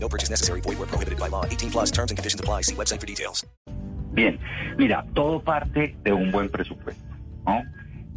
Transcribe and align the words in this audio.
No 0.00 0.08
purchase 0.08 0.30
necessary. 0.30 0.60
Void 0.62 0.78
where 0.78 0.88
prohibited 0.88 1.18
by 1.18 1.28
law. 1.28 1.44
18 1.44 1.70
plus 1.70 1.90
terms 1.90 2.10
and 2.10 2.16
conditions 2.16 2.40
apply. 2.40 2.62
See 2.62 2.74
website 2.74 3.00
for 3.00 3.06
details. 3.06 3.44
Bien, 4.12 4.38
mira, 4.78 5.04
todo 5.14 5.40
parte 5.40 5.94
de 6.02 6.12
un 6.12 6.32
buen 6.32 6.48
presupuesto, 6.48 7.04
¿no? 7.46 7.62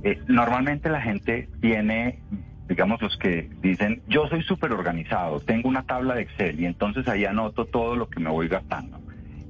Eh, 0.03 0.19
normalmente 0.27 0.89
la 0.89 1.01
gente 1.01 1.47
tiene, 1.61 2.19
digamos, 2.67 3.01
los 3.01 3.17
que 3.17 3.49
dicen, 3.61 4.01
yo 4.07 4.27
soy 4.27 4.41
súper 4.41 4.71
organizado, 4.71 5.39
tengo 5.41 5.69
una 5.69 5.83
tabla 5.83 6.15
de 6.15 6.23
Excel 6.23 6.59
y 6.59 6.65
entonces 6.65 7.07
ahí 7.07 7.25
anoto 7.25 7.65
todo 7.65 7.95
lo 7.95 8.09
que 8.09 8.19
me 8.19 8.31
voy 8.31 8.47
gastando. 8.47 8.99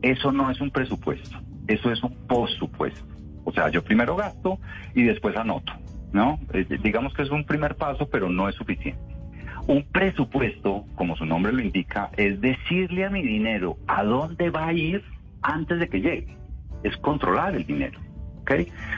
Eso 0.02 0.31
no 0.31 0.52
es 0.52 0.59
un 0.59 0.72
presupuesto, 0.72 1.39
eso 1.67 1.91
es 1.91 2.03
un 2.03 2.16
postsupuesto. 2.27 3.05
O 3.45 3.53
sea, 3.53 3.70
yo 3.70 3.84
primero 3.84 4.16
gasto 4.16 4.59
y 4.94 5.03
después 5.03 5.38
anoto, 5.38 5.72
¿no? 6.11 6.39
Eh, 6.53 6.66
digamos 6.84 7.13
que 7.13 7.22
es 7.22 7.30
un 7.30 7.45
primer 7.45 7.75
paso, 7.75 8.09
pero 8.09 8.30
no 8.30 8.50
es 8.50 8.55
suficiente. 8.55 9.00
Un 9.71 9.84
presupuesto, 9.84 10.84
como 10.95 11.16
su 11.16 11.25
nombre 11.25 11.53
lo 11.53 11.61
indica, 11.61 12.09
es 12.17 12.41
decirle 12.41 13.05
a 13.05 13.09
mi 13.09 13.21
dinero 13.23 13.77
a 13.88 14.03
dónde 14.03 14.49
va 14.49 14.67
a 14.67 14.73
ir 14.73 15.02
antes 15.41 15.80
de 15.80 15.88
que 15.88 16.02
llegue. 16.02 16.35
Es 16.84 16.97
controlar 16.97 17.55
el 17.55 17.66
dinero, 17.66 17.97
¿ok? 18.41 18.52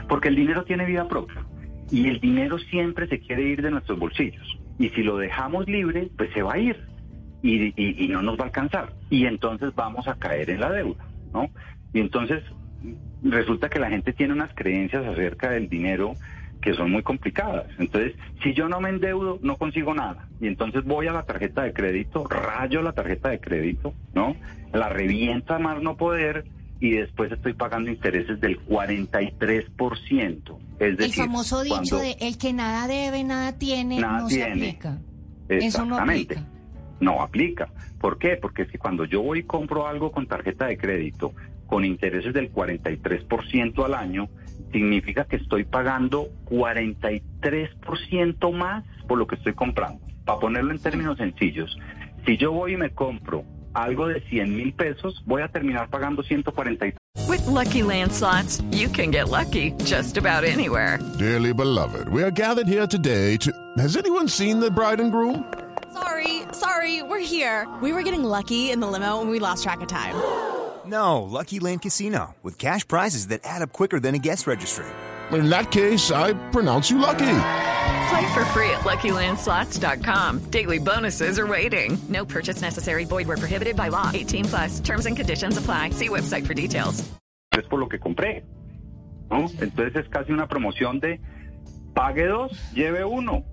Porque 0.09 0.29
el 0.29 0.35
dinero 0.35 0.63
tiene 0.63 0.87
vida 0.87 1.07
propia 1.07 1.43
y 1.91 2.07
el 2.07 2.19
dinero 2.19 2.57
siempre 2.57 3.05
se 3.05 3.19
quiere 3.19 3.43
ir 3.43 3.61
de 3.61 3.69
nuestros 3.69 3.99
bolsillos. 3.99 4.57
Y 4.79 4.89
si 4.89 5.03
lo 5.03 5.17
dejamos 5.17 5.67
libre, 5.67 6.09
pues 6.17 6.31
se 6.33 6.41
va 6.41 6.53
a 6.53 6.57
ir 6.57 6.83
y, 7.43 7.71
y- 7.75 8.07
no 8.07 8.23
nos 8.23 8.35
va 8.39 8.45
a 8.45 8.47
alcanzar. 8.47 8.93
Y 9.11 9.27
entonces 9.27 9.75
vamos 9.75 10.07
a 10.07 10.15
caer 10.15 10.49
en 10.49 10.59
la 10.59 10.71
deuda, 10.71 11.05
¿no? 11.35 11.51
Y 11.93 11.99
entonces 11.99 12.43
resulta 13.21 13.69
que 13.69 13.77
la 13.77 13.91
gente 13.91 14.11
tiene 14.11 14.33
unas 14.33 14.51
creencias 14.55 15.05
acerca 15.05 15.51
del 15.51 15.69
dinero 15.69 16.15
que 16.63 16.73
son 16.73 16.91
muy 16.91 17.03
complicadas. 17.03 17.65
Entonces, 17.77 18.13
si 18.41 18.53
yo 18.53 18.69
no 18.69 18.79
me 18.79 18.89
endeudo, 18.89 19.37
no 19.41 19.57
consigo 19.57 19.93
nada. 19.93 20.29
Y 20.39 20.47
entonces 20.47 20.85
voy 20.85 21.07
a 21.07 21.11
la 21.11 21.23
tarjeta 21.23 21.63
de 21.63 21.73
crédito, 21.73 22.25
rayo 22.25 22.81
la 22.81 22.93
tarjeta 22.93 23.29
de 23.29 23.39
crédito, 23.39 23.93
¿no? 24.13 24.35
La 24.71 24.87
revienta 24.87 25.57
a 25.57 25.59
más 25.59 25.81
no 25.81 25.97
poder 25.97 26.45
y 26.79 26.91
después 26.91 27.31
estoy 27.31 27.53
pagando 27.53 27.91
intereses 27.91 28.39
del 28.39 28.63
43%. 28.65 30.57
Es 30.79 30.87
El 30.87 30.97
decir, 30.97 31.15
famoso 31.15 31.63
dicho 31.63 31.97
de 31.97 32.15
el 32.21 32.37
que 32.37 32.53
nada 32.53 32.87
debe, 32.87 33.23
nada 33.23 33.57
tiene, 33.57 33.99
Nada 33.99 34.19
no 34.19 34.29
se 34.29 34.43
aplica. 34.43 34.99
Eso 35.49 35.85
no 35.85 35.95
Exactamente. 35.97 36.35
aplica. 36.35 36.49
No 37.01 37.21
aplica. 37.21 37.67
¿Por 37.99 38.17
qué? 38.17 38.37
Porque 38.37 38.61
es 38.63 38.69
que 38.69 38.77
cuando 38.77 39.03
yo 39.03 39.21
voy 39.21 39.39
y 39.39 39.43
compro 39.43 39.85
algo 39.85 40.11
con 40.11 40.27
tarjeta 40.27 40.67
de 40.67 40.77
crédito 40.77 41.33
con 41.67 41.83
intereses 41.83 42.33
del 42.33 42.53
43% 42.53 43.83
al 43.83 43.95
año, 43.95 44.29
significa 44.73 45.23
que 45.23 45.37
estoy 45.37 45.63
pagando 45.63 46.27
43% 46.49 48.51
más 48.51 48.83
por 49.07 49.17
lo 49.17 49.27
que 49.27 49.35
estoy 49.35 49.53
comprando. 49.53 50.01
Para 50.25 50.39
ponerlo 50.39 50.71
en 50.71 50.79
términos 50.79 51.17
sencillos, 51.17 51.77
si 52.25 52.37
yo 52.37 52.51
voy 52.51 52.73
y 52.73 52.77
me 52.77 52.89
compro 52.89 53.45
algo 53.73 54.07
de 54.07 54.21
100 54.21 54.55
mil 54.55 54.73
pesos, 54.73 55.21
voy 55.25 55.41
a 55.41 55.47
terminar 55.47 55.89
pagando 55.89 56.23
143. 56.23 56.95
With 57.27 57.45
Lucky 57.47 57.83
Land 57.83 58.11
slots, 58.11 58.61
you 58.71 58.89
can 58.89 59.11
get 59.11 59.29
lucky 59.29 59.71
just 59.85 60.17
about 60.17 60.43
anywhere. 60.43 60.99
Dearly 61.17 61.53
beloved, 61.53 62.09
we 62.09 62.23
are 62.23 62.31
gathered 62.31 62.67
here 62.67 62.87
today 62.87 63.37
to. 63.37 63.51
Has 63.77 63.95
anyone 63.95 64.27
seen 64.27 64.59
the 64.59 64.69
bride 64.69 64.99
and 64.99 65.11
groom? 65.11 65.45
Sorry, 65.93 66.41
sorry, 66.51 67.03
we're 67.03 67.19
here. 67.19 67.67
We 67.81 67.93
were 67.93 68.03
getting 68.03 68.23
lucky 68.23 68.71
in 68.71 68.79
the 68.79 68.87
limo 68.87 69.21
and 69.21 69.29
we 69.29 69.39
lost 69.39 69.63
track 69.63 69.81
of 69.81 69.87
time. 69.87 70.15
No, 70.85 71.21
Lucky 71.23 71.59
Land 71.59 71.81
Casino, 71.81 72.35
with 72.43 72.57
cash 72.57 72.87
prizes 72.87 73.27
that 73.27 73.41
add 73.43 73.61
up 73.61 73.71
quicker 73.73 73.99
than 73.99 74.15
a 74.15 74.19
guest 74.19 74.47
registry. 74.47 74.85
In 75.31 75.49
that 75.49 75.71
case, 75.71 76.11
I 76.11 76.33
pronounce 76.51 76.91
you 76.91 76.97
lucky. 76.99 77.39
Play 78.09 78.33
for 78.33 78.45
free 78.53 78.69
at 78.69 78.81
LuckyLandSlots.com. 78.83 80.39
Daily 80.51 80.79
bonuses 80.79 81.39
are 81.39 81.47
waiting. 81.47 81.97
No 82.09 82.25
purchase 82.25 82.61
necessary. 82.61 83.05
Void 83.05 83.27
were 83.27 83.37
prohibited 83.37 83.75
by 83.75 83.87
law. 83.87 84.11
18 84.13 84.45
plus. 84.45 84.79
Terms 84.81 85.05
and 85.05 85.15
conditions 85.15 85.57
apply. 85.57 85.91
See 85.91 86.09
website 86.09 86.45
for 86.45 86.53
details. 86.53 87.03
es 87.57 87.65
por 87.67 87.79
lo 87.79 87.87
que 87.87 87.99
compré. 87.99 88.43
¿no? 89.29 89.47
Entonces 89.59 89.95
es 89.95 90.09
casi 90.09 90.31
una 90.31 90.47
promoción 90.47 90.99
de 90.99 91.19
pague 91.93 92.25
dos, 92.27 92.51
lleve 92.73 93.05
uno. 93.05 93.43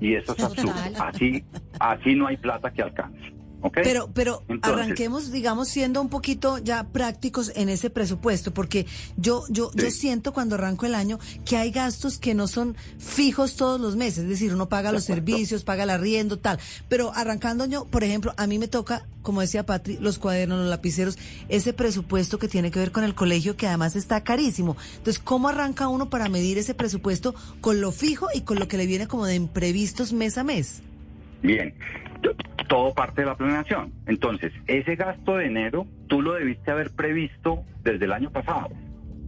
Y 0.00 0.14
eso 0.14 0.34
es 0.34 0.42
absurdo. 0.44 0.72
Así, 0.98 1.44
así 1.78 2.14
no 2.14 2.26
hay 2.26 2.36
plata 2.36 2.70
que 2.70 2.82
alcance. 2.82 3.34
Pero, 3.74 4.10
pero 4.12 4.42
Entonces- 4.48 4.80
arranquemos, 4.80 5.30
digamos, 5.32 5.68
siendo 5.68 6.00
un 6.00 6.08
poquito 6.08 6.58
ya 6.58 6.84
prácticos 6.84 7.52
en 7.54 7.68
ese 7.68 7.90
presupuesto, 7.90 8.52
porque 8.54 8.86
yo, 9.16 9.44
yo, 9.48 9.70
yo 9.74 9.90
siento 9.90 10.32
cuando 10.32 10.54
arranco 10.54 10.86
el 10.86 10.94
año 10.94 11.18
que 11.44 11.56
hay 11.56 11.70
gastos 11.70 12.18
que 12.18 12.34
no 12.34 12.48
son 12.48 12.76
fijos 12.98 13.56
todos 13.56 13.80
los 13.80 13.96
meses, 13.96 14.24
es 14.24 14.28
decir, 14.28 14.54
uno 14.54 14.68
paga 14.68 14.92
los 14.92 15.04
servicios, 15.04 15.64
paga 15.64 15.84
el 15.84 15.90
arriendo, 15.90 16.38
tal. 16.38 16.58
Pero 16.88 17.12
arrancando 17.14 17.66
yo, 17.66 17.84
por 17.84 18.02
ejemplo, 18.04 18.32
a 18.36 18.46
mí 18.46 18.58
me 18.58 18.68
toca, 18.68 19.06
como 19.22 19.40
decía 19.42 19.66
Patri, 19.66 19.98
los 19.98 20.18
cuadernos, 20.18 20.58
los 20.60 20.68
lapiceros, 20.68 21.18
ese 21.48 21.72
presupuesto 21.72 22.38
que 22.38 22.48
tiene 22.48 22.70
que 22.70 22.78
ver 22.78 22.92
con 22.92 23.04
el 23.04 23.14
colegio, 23.14 23.56
que 23.56 23.66
además 23.66 23.96
está 23.96 24.22
carísimo. 24.22 24.76
Entonces, 24.96 25.20
¿cómo 25.22 25.48
arranca 25.48 25.88
uno 25.88 26.08
para 26.08 26.28
medir 26.28 26.56
ese 26.58 26.74
presupuesto 26.74 27.34
con 27.60 27.80
lo 27.80 27.92
fijo 27.92 28.28
y 28.34 28.40
con 28.40 28.58
lo 28.58 28.68
que 28.68 28.78
le 28.78 28.86
viene 28.86 29.06
como 29.06 29.26
de 29.26 29.34
imprevistos 29.34 30.12
mes 30.12 30.38
a 30.38 30.44
mes? 30.44 30.82
Bien, 31.42 31.74
todo 32.68 32.94
parte 32.94 33.22
de 33.22 33.26
la 33.26 33.36
planeación. 33.36 33.92
Entonces, 34.06 34.52
ese 34.66 34.96
gasto 34.96 35.36
de 35.36 35.46
enero, 35.46 35.86
tú 36.08 36.22
lo 36.22 36.34
debiste 36.34 36.70
haber 36.70 36.90
previsto 36.94 37.64
desde 37.82 38.04
el 38.04 38.12
año 38.12 38.30
pasado, 38.30 38.68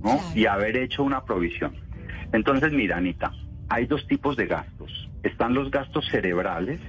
¿no? 0.02 0.18
Claro. 0.18 0.32
Y 0.34 0.46
haber 0.46 0.76
hecho 0.76 1.02
una 1.02 1.24
provisión. 1.24 1.74
Entonces, 2.32 2.72
mira, 2.72 2.98
Anita, 2.98 3.32
hay 3.68 3.86
dos 3.86 4.06
tipos 4.06 4.36
de 4.36 4.46
gastos. 4.46 5.10
Están 5.22 5.54
los 5.54 5.70
gastos 5.70 6.06
cerebrales 6.10 6.80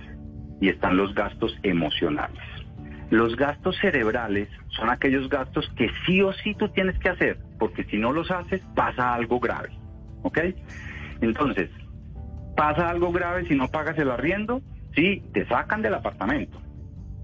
y 0.61 0.69
están 0.69 0.97
los 0.97 1.13
gastos 1.13 1.57
emocionales. 1.63 2.43
Los 3.09 3.35
gastos 3.35 3.77
cerebrales 3.79 4.49
son 4.69 4.89
aquellos 4.89 5.29
gastos 5.29 5.69
que 5.75 5.89
sí 6.05 6.21
o 6.21 6.33
sí 6.33 6.55
tú 6.55 6.69
tienes 6.69 6.97
que 6.99 7.09
hacer, 7.09 7.37
porque 7.59 7.83
si 7.85 7.97
no 7.97 8.11
los 8.11 8.31
haces, 8.31 8.61
pasa 8.75 9.13
algo 9.13 9.39
grave, 9.39 9.69
¿ok? 10.23 10.39
Entonces, 11.21 11.69
pasa 12.55 12.89
algo 12.89 13.11
grave 13.11 13.45
si 13.47 13.55
no 13.55 13.67
pagas 13.67 13.97
el 13.97 14.09
arriendo, 14.09 14.61
sí, 14.95 15.23
te 15.33 15.45
sacan 15.47 15.81
del 15.81 15.93
apartamento. 15.93 16.59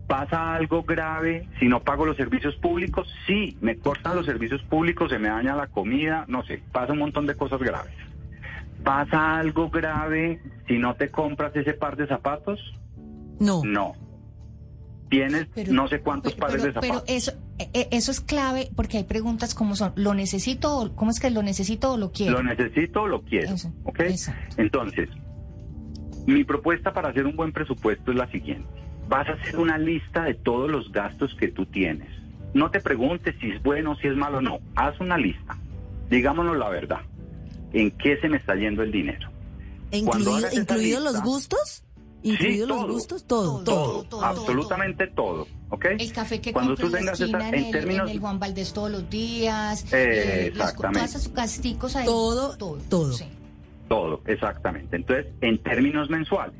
Pasa 0.07 0.56
algo 0.56 0.84
grave 0.84 1.47
si 1.59 1.68
no 1.68 1.81
pago 1.84 2.06
los 2.06 2.18
servicios 2.18 2.56
públicos, 2.56 3.07
sí, 3.28 3.57
me 3.62 3.78
cortan 3.78 4.16
los 4.16 4.25
servicios 4.25 4.62
públicos, 4.63 5.12
se 5.12 5.19
me 5.19 5.28
daña 5.30 5.56
la 5.56 5.68
comida, 5.68 6.25
no 6.28 6.44
sé, 6.44 6.62
pasa 6.72 6.94
un 6.94 7.00
montón 7.00 7.28
de 7.28 7.35
cosas 7.35 7.59
graves. 7.59 7.94
Pasa 8.84 9.38
algo 9.38 9.69
grave 9.69 10.41
si 10.68 10.78
no 10.80 10.96
te 10.96 11.09
compras 11.12 11.56
ese 11.56 11.74
par 11.74 11.96
de 11.96 12.07
zapatos, 12.07 12.59
No. 13.40 13.62
no. 13.63 13.94
Tienes 15.09 15.47
Pero- 15.56 15.74
no 15.74 15.88
sé 15.88 16.01
cuántos 16.01 16.34
pero, 16.36 16.47
pares 16.47 16.62
de 16.62 16.69
pero- 16.69 16.81
pero 16.81 16.94
zapatos. 16.96 17.16
eso, 17.16 17.31
eh, 17.57 17.69
eh, 17.74 17.88
eso 17.91 18.12
es 18.12 18.22
clave 18.22 18.69
porque 18.75 18.97
hay 18.97 19.03
preguntas 19.06 19.56
como 19.56 19.75
son, 19.75 19.91
¿lo 19.96 20.13
necesito? 20.13 20.78
o- 20.78 20.96
¿Cómo 20.96 21.09
es 21.09 21.19
que 21.19 21.31
lo 21.31 21.41
necesito 21.41 21.94
o 21.94 21.97
lo 21.97 22.12
quiero? 22.12 22.34
Lo 22.38 22.44
necesito 22.44 23.01
o 23.03 23.07
lo 23.07 23.22
quiero. 23.24 23.53
Eso, 23.56 23.74
¿Ok? 23.86 24.01
exacto. 24.01 24.62
Entonces, 24.62 25.09
mi 26.25 26.44
propuesta 26.44 26.94
para 26.94 27.09
hacer 27.09 27.25
un 27.25 27.35
buen 27.35 27.52
presupuesto 27.52 28.12
es 28.12 28.18
la 28.18 28.30
siguiente. 28.31 28.68
Vas 29.07 29.28
a 29.28 29.34
hacer 29.34 29.57
una 29.57 29.78
lista 29.78 30.24
de 30.24 30.35
todos 30.35 30.69
los 30.69 30.91
gastos 30.91 31.34
que 31.35 31.47
tú 31.47 31.66
tienes. 31.66 32.07
No 32.53 32.69
te 32.72 32.80
preguntes 32.80 33.35
si 33.41 33.52
es 33.52 33.62
bueno, 33.63 33.96
si 33.97 34.07
es 34.07 34.16
malo, 34.16 34.41
no. 34.41 34.59
Haz 34.75 35.00
una 35.00 35.18
lista. 35.18 35.57
Digámonos 36.10 36.57
la 36.57 36.69
verdad. 36.69 37.00
¿En 37.74 37.92
qué 37.92 38.18
se 38.18 38.30
me 38.30 38.38
está 38.38 38.56
yendo 38.56 38.81
el 38.83 38.92
dinero? 38.92 39.30
¿Incluido, 39.92 40.38
esa 40.39 40.54
¿Incluidos 40.56 41.04
los 41.04 41.13
lista- 41.13 41.25
gustos? 41.27 41.83
¿Incluidos 42.21 42.68
los 42.68 42.77
todo. 42.80 42.88
gustos? 42.94 43.25
Todo, 43.27 43.63
todo. 43.63 43.63
Todo, 43.63 44.04
todo, 44.04 44.25
absolutamente 44.25 45.07
todo. 45.07 45.48
¿Ok? 45.69 45.86
El 45.98 46.12
café 46.12 46.42
que 46.42 46.51
Cuando 46.51 46.71
compro 46.75 46.89
tú 46.89 46.95
en 46.98 47.06
la 47.06 47.12
tengas 47.13 47.19
esquina 47.21 47.39
esa- 47.39 47.48
en, 47.50 47.54
en 47.56 47.66
el, 47.66 47.71
términos- 47.71 48.10
en 48.10 48.16
el 48.16 48.19
Juan 48.19 48.39
Valdés 48.39 48.74
todos 48.74 48.92
los 48.92 49.10
días, 49.10 49.86
Eh, 49.94 50.51
las- 50.56 50.69
exactamente. 50.69 51.00
todas 51.07 51.16
esas 51.16 51.30
casticos 51.30 51.95
ahí. 51.95 52.06
Todo, 52.06 52.57
todo. 52.89 53.13
sí. 53.13 53.25
Todo, 53.89 54.21
exactamente. 54.27 54.95
Entonces, 54.95 55.25
en 55.41 55.57
términos 55.57 56.09
mensuales. 56.09 56.56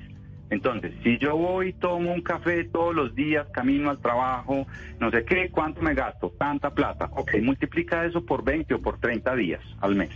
Entonces, 0.50 0.94
si 1.04 1.20
yo 1.20 1.38
voy 1.38 1.74
tomo 1.74 2.12
un 2.12 2.22
café 2.22 2.64
todos 2.64 2.96
los 2.96 3.14
días, 3.14 3.48
camino 3.52 3.92
al 3.92 4.00
trabajo, 4.00 4.66
no 5.00 5.12
sé 5.12 5.24
qué, 5.24 5.50
¿cuánto 5.52 5.82
me 5.82 5.94
gasto? 5.94 6.34
Tanta 6.40 6.72
plata. 6.72 7.08
Ok, 7.14 7.34
multiplica 7.44 8.04
eso 8.04 8.26
por 8.26 8.44
20 8.44 8.74
o 8.74 8.82
por 8.82 9.00
30 9.00 9.36
días 9.36 9.62
al 9.80 9.96
mes. 9.96 10.10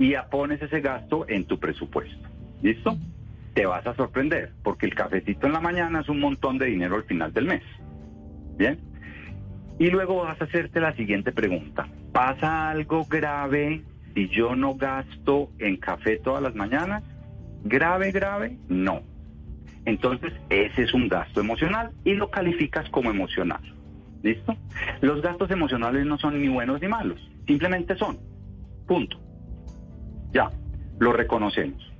Y 0.00 0.10
ya 0.10 0.26
pones 0.28 0.60
ese 0.60 0.80
gasto 0.80 1.24
en 1.28 1.44
tu 1.44 1.58
presupuesto. 1.58 2.28
¿Listo? 2.62 2.96
Te 3.54 3.64
vas 3.64 3.86
a 3.86 3.94
sorprender, 3.94 4.52
porque 4.64 4.86
el 4.86 4.94
cafecito 4.94 5.46
en 5.46 5.52
la 5.52 5.60
mañana 5.60 6.00
es 6.00 6.08
un 6.08 6.18
montón 6.18 6.58
de 6.58 6.66
dinero 6.66 6.96
al 6.96 7.04
final 7.04 7.32
del 7.32 7.44
mes. 7.44 7.62
¿Bien? 8.56 8.80
Y 9.78 9.88
luego 9.90 10.24
vas 10.24 10.40
a 10.40 10.44
hacerte 10.44 10.80
la 10.80 10.94
siguiente 10.94 11.30
pregunta. 11.30 11.86
¿Pasa 12.12 12.70
algo 12.70 13.04
grave 13.04 13.82
si 14.14 14.28
yo 14.28 14.56
no 14.56 14.74
gasto 14.74 15.50
en 15.58 15.76
café 15.76 16.18
todas 16.18 16.42
las 16.42 16.54
mañanas? 16.54 17.02
¿Grave, 17.64 18.10
grave? 18.10 18.56
No. 18.68 19.02
Entonces, 19.84 20.32
ese 20.50 20.82
es 20.82 20.94
un 20.94 21.08
gasto 21.08 21.40
emocional 21.40 21.90
y 22.04 22.14
lo 22.14 22.30
calificas 22.30 22.88
como 22.90 23.10
emocional. 23.10 23.60
¿Listo? 24.22 24.54
Los 25.00 25.22
gastos 25.22 25.50
emocionales 25.50 26.04
no 26.04 26.18
son 26.18 26.40
ni 26.40 26.48
buenos 26.48 26.80
ni 26.80 26.88
malos, 26.88 27.20
simplemente 27.46 27.96
son. 27.96 28.18
Punto. 28.86 29.18
Ya, 30.32 30.50
lo 30.98 31.12
reconocemos. 31.12 31.90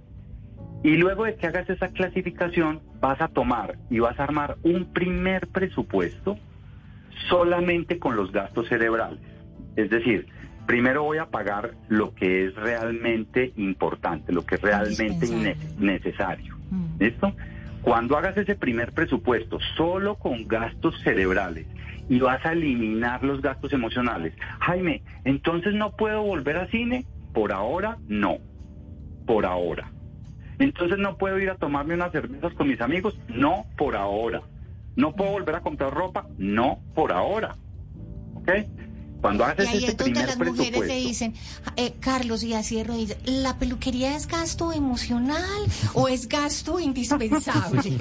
Y 0.82 0.96
luego 0.96 1.24
de 1.24 1.34
que 1.36 1.46
hagas 1.46 1.68
esa 1.68 1.88
clasificación, 1.88 2.80
vas 3.00 3.20
a 3.20 3.28
tomar 3.28 3.76
y 3.90 3.98
vas 3.98 4.18
a 4.18 4.24
armar 4.24 4.56
un 4.62 4.92
primer 4.92 5.46
presupuesto 5.48 6.38
solamente 7.28 7.98
con 7.98 8.16
los 8.16 8.32
gastos 8.32 8.68
cerebrales. 8.68 9.20
Es 9.76 9.90
decir, 9.90 10.26
primero 10.70 11.02
voy 11.02 11.18
a 11.18 11.26
pagar 11.26 11.72
lo 11.88 12.14
que 12.14 12.46
es 12.46 12.54
realmente 12.54 13.52
importante, 13.56 14.32
lo 14.32 14.46
que 14.46 14.54
es 14.54 14.62
realmente 14.62 15.56
necesario. 15.80 16.56
Mm. 16.70 16.84
¿Listo? 17.00 17.32
Cuando 17.82 18.16
hagas 18.16 18.36
ese 18.36 18.54
primer 18.54 18.92
presupuesto 18.92 19.58
solo 19.76 20.14
con 20.14 20.46
gastos 20.46 20.94
cerebrales 21.02 21.66
y 22.08 22.20
vas 22.20 22.46
a 22.46 22.52
eliminar 22.52 23.24
los 23.24 23.42
gastos 23.42 23.72
emocionales, 23.72 24.32
Jaime, 24.60 25.02
entonces 25.24 25.74
no 25.74 25.96
puedo 25.96 26.22
volver 26.22 26.56
a 26.58 26.68
cine, 26.68 27.04
por 27.34 27.50
ahora 27.50 27.98
no, 28.06 28.38
por 29.26 29.46
ahora. 29.46 29.90
Entonces 30.60 30.98
no 30.98 31.16
puedo 31.16 31.36
ir 31.40 31.50
a 31.50 31.56
tomarme 31.56 31.94
unas 31.94 32.12
cervezas 32.12 32.54
con 32.54 32.68
mis 32.68 32.80
amigos, 32.80 33.18
no, 33.26 33.66
por 33.76 33.96
ahora. 33.96 34.42
No 34.94 35.16
puedo 35.16 35.32
volver 35.32 35.56
a 35.56 35.62
comprar 35.62 35.92
ropa, 35.92 36.28
no, 36.38 36.78
por 36.94 37.10
ahora. 37.10 37.56
¿Ok? 38.36 38.52
Cuando 39.20 39.44
Y 39.46 39.50
haces 39.50 39.68
ahí 39.68 39.76
ese 39.78 39.86
es 39.88 39.96
donde 39.96 40.12
primer 40.20 40.26
las 40.28 40.38
mujeres 40.38 40.80
le 40.86 40.94
dicen, 40.96 41.34
eh, 41.76 41.94
Carlos, 42.00 42.42
y 42.42 42.54
así 42.54 42.76
de 42.76 42.84
rodillas, 42.84 43.18
¿la 43.24 43.58
peluquería 43.58 44.16
es 44.16 44.26
gasto 44.26 44.72
emocional 44.72 45.44
o 45.94 46.08
es 46.08 46.28
gasto 46.28 46.80
indispensable? 46.80 47.96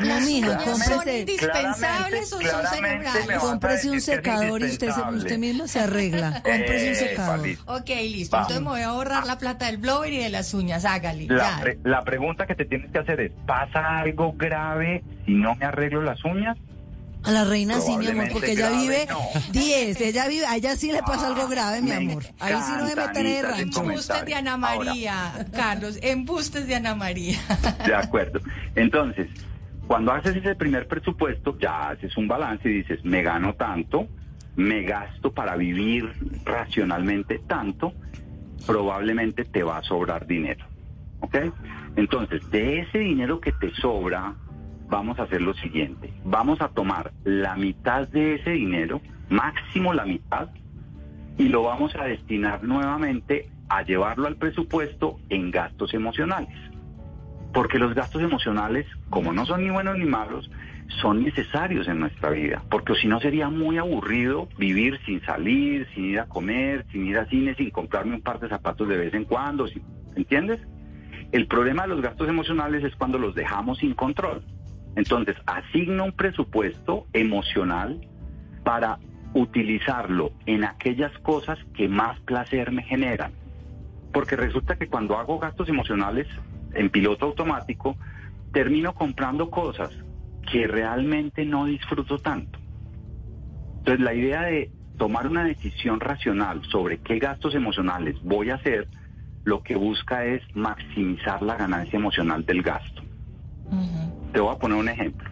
Uñas 0.00 0.24
son 0.64 0.78
cómprese, 0.98 1.20
indispensables 1.20 2.32
o 2.32 2.40
son 2.40 2.66
cerebrales? 2.66 3.38
cómprese 3.38 3.90
un 3.90 4.00
secador 4.00 4.60
y 4.62 4.64
usted, 4.64 4.90
se- 4.90 5.00
usted 5.16 5.38
mismo 5.38 5.68
se 5.68 5.80
arregla. 5.80 6.42
Cómprese 6.44 6.88
un 6.90 6.94
Epa, 6.96 7.08
secador. 7.10 7.46
listo. 7.46 7.74
Ok, 7.74 7.88
listo. 7.88 8.36
Vamos. 8.36 8.50
Entonces 8.50 8.60
me 8.62 8.68
voy 8.70 8.80
a 8.80 8.86
ahorrar 8.86 9.26
la 9.26 9.38
plata 9.38 9.66
del 9.66 9.76
blower 9.78 10.12
y 10.12 10.18
de 10.18 10.28
las 10.30 10.54
uñas. 10.54 10.84
Hágale. 10.84 11.26
La, 11.28 11.60
pre- 11.60 11.78
la 11.84 12.02
pregunta 12.02 12.46
que 12.46 12.54
te 12.56 12.64
tienes 12.64 12.90
que 12.90 12.98
hacer 12.98 13.20
es, 13.20 13.32
¿pasa 13.46 13.98
algo 13.98 14.32
grave 14.36 15.04
si 15.26 15.32
no 15.32 15.54
me 15.54 15.66
arreglo 15.66 16.02
las 16.02 16.24
uñas? 16.24 16.56
A 17.24 17.30
la 17.30 17.44
reina 17.44 17.80
sí, 17.80 17.96
mi 17.96 18.06
amor, 18.06 18.28
porque 18.32 18.52
ella 18.52 18.68
grave, 18.68 18.82
vive 18.82 19.06
no. 19.08 19.18
10, 19.52 20.00
ella 20.02 20.28
vive, 20.28 20.46
a 20.46 20.56
ella 20.56 20.76
sí 20.76 20.92
le 20.92 21.02
pasa 21.02 21.28
algo 21.28 21.48
grave, 21.48 21.80
mi 21.80 21.90
amor. 21.90 22.22
Ahí 22.38 22.54
sí 22.62 22.72
no 22.76 22.84
me 22.84 22.92
encanta, 22.92 23.06
meten 23.06 23.26
en 23.26 23.36
el 23.36 23.44
rancho. 23.44 23.80
Embustes 23.80 24.26
de 24.26 24.34
Ana 24.34 24.56
María, 24.58 25.46
Carlos. 25.52 25.98
Embustes 26.02 26.66
de 26.66 26.74
Ana 26.74 26.94
María. 26.94 27.38
De 27.86 27.94
acuerdo. 27.94 28.40
Entonces, 28.74 29.28
cuando 29.86 30.12
haces 30.12 30.36
ese 30.36 30.54
primer 30.54 30.86
presupuesto, 30.86 31.58
ya 31.58 31.90
haces 31.90 32.16
un 32.16 32.28
balance 32.28 32.68
y 32.68 32.74
dices, 32.74 33.04
me 33.04 33.22
gano 33.22 33.54
tanto, 33.54 34.06
me 34.56 34.82
gasto 34.82 35.32
para 35.32 35.56
vivir 35.56 36.12
racionalmente 36.44 37.40
tanto, 37.46 37.94
probablemente 38.66 39.44
te 39.44 39.62
va 39.62 39.78
a 39.78 39.82
sobrar 39.82 40.26
dinero. 40.26 40.66
¿Ok? 41.20 41.36
Entonces, 41.96 42.50
de 42.50 42.80
ese 42.80 42.98
dinero 42.98 43.40
que 43.40 43.52
te 43.52 43.74
sobra, 43.76 44.34
vamos 44.94 45.18
a 45.18 45.24
hacer 45.24 45.42
lo 45.42 45.54
siguiente. 45.54 46.12
Vamos 46.24 46.60
a 46.60 46.68
tomar 46.68 47.10
la 47.24 47.56
mitad 47.56 48.06
de 48.06 48.36
ese 48.36 48.50
dinero, 48.50 49.00
máximo 49.28 49.92
la 49.92 50.04
mitad, 50.04 50.50
y 51.36 51.48
lo 51.48 51.64
vamos 51.64 51.96
a 51.96 52.04
destinar 52.04 52.62
nuevamente 52.62 53.50
a 53.68 53.82
llevarlo 53.82 54.28
al 54.28 54.36
presupuesto 54.36 55.18
en 55.30 55.50
gastos 55.50 55.94
emocionales. 55.94 56.56
Porque 57.52 57.80
los 57.80 57.92
gastos 57.92 58.22
emocionales, 58.22 58.86
como 59.10 59.32
no 59.32 59.44
son 59.46 59.64
ni 59.64 59.70
buenos 59.70 59.98
ni 59.98 60.04
malos, 60.04 60.48
son 61.00 61.24
necesarios 61.24 61.88
en 61.88 61.98
nuestra 61.98 62.30
vida. 62.30 62.62
Porque 62.70 62.94
si 62.94 63.08
no 63.08 63.18
sería 63.18 63.48
muy 63.48 63.78
aburrido 63.78 64.48
vivir 64.58 65.00
sin 65.04 65.20
salir, 65.22 65.88
sin 65.92 66.04
ir 66.04 66.20
a 66.20 66.26
comer, 66.26 66.86
sin 66.92 67.04
ir 67.04 67.18
a 67.18 67.26
cine, 67.26 67.56
sin 67.56 67.70
comprarme 67.70 68.14
un 68.14 68.22
par 68.22 68.38
de 68.38 68.48
zapatos 68.48 68.88
de 68.88 68.96
vez 68.96 69.12
en 69.12 69.24
cuando. 69.24 69.66
¿Entiendes? 70.14 70.60
El 71.32 71.48
problema 71.48 71.82
de 71.82 71.88
los 71.88 72.00
gastos 72.00 72.28
emocionales 72.28 72.84
es 72.84 72.94
cuando 72.94 73.18
los 73.18 73.34
dejamos 73.34 73.78
sin 73.78 73.94
control. 73.94 74.44
Entonces, 74.96 75.36
asigna 75.46 76.04
un 76.04 76.12
presupuesto 76.12 77.06
emocional 77.12 78.00
para 78.62 78.98
utilizarlo 79.34 80.32
en 80.46 80.64
aquellas 80.64 81.12
cosas 81.18 81.58
que 81.74 81.88
más 81.88 82.18
placer 82.20 82.70
me 82.70 82.82
generan. 82.82 83.32
Porque 84.12 84.36
resulta 84.36 84.76
que 84.76 84.86
cuando 84.86 85.18
hago 85.18 85.38
gastos 85.38 85.68
emocionales 85.68 86.28
en 86.72 86.90
piloto 86.90 87.26
automático, 87.26 87.96
termino 88.52 88.94
comprando 88.94 89.50
cosas 89.50 89.90
que 90.50 90.66
realmente 90.66 91.44
no 91.44 91.64
disfruto 91.64 92.18
tanto. 92.18 92.58
Entonces, 93.78 94.00
la 94.00 94.14
idea 94.14 94.42
de 94.42 94.70
tomar 94.96 95.26
una 95.26 95.44
decisión 95.44 95.98
racional 95.98 96.62
sobre 96.70 96.98
qué 96.98 97.18
gastos 97.18 97.54
emocionales 97.54 98.16
voy 98.22 98.50
a 98.50 98.54
hacer, 98.54 98.88
lo 99.44 99.62
que 99.62 99.74
busca 99.74 100.24
es 100.24 100.42
maximizar 100.54 101.42
la 101.42 101.56
ganancia 101.56 101.98
emocional 101.98 102.46
del 102.46 102.62
gasto. 102.62 103.02
Te 104.34 104.40
voy 104.40 104.52
a 104.52 104.58
poner 104.58 104.76
un 104.76 104.88
ejemplo. 104.88 105.30